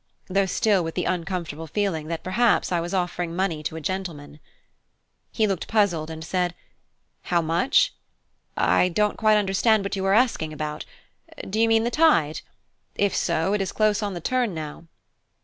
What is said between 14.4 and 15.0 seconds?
now."